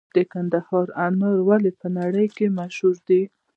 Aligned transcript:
د 0.15 0.17
کندهار 0.33 0.87
انار 1.05 1.37
ولې 1.47 1.71
په 1.79 1.87
نړۍ 1.97 2.27
کې 2.35 2.45
مشهور 2.59 2.95
دي؟ 3.07 3.21